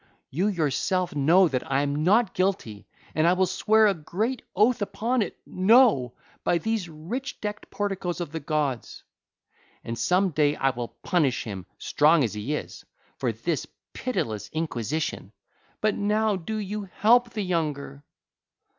You 0.31 0.47
yourself 0.47 1.13
know 1.15 1.47
that 1.47 1.71
I 1.71 1.83
am 1.83 2.03
not 2.03 2.33
guilty: 2.33 2.87
and 3.13 3.27
I 3.27 3.33
will 3.33 3.45
swear 3.45 3.85
a 3.85 3.93
great 3.93 4.41
oath 4.55 4.81
upon 4.81 5.21
it:—No! 5.21 6.13
by 6.43 6.57
these 6.57 6.89
rich 6.89 7.39
decked 7.39 7.69
porticoes 7.69 8.19
of 8.19 8.31
the 8.31 8.39
gods. 8.39 9.03
And 9.83 9.95
some 9.95 10.31
day 10.31 10.55
I 10.55 10.71
will 10.71 10.97
punish 11.03 11.43
him, 11.43 11.67
strong 11.77 12.23
as 12.23 12.33
he 12.33 12.55
is, 12.55 12.83
for 13.19 13.31
this 13.31 13.67
pitiless 13.93 14.49
inquisition; 14.53 15.33
but 15.81 15.93
now 15.93 16.35
do 16.35 16.57
you 16.57 16.85
help 16.97 17.29
the 17.29 17.43
younger. 17.43 18.03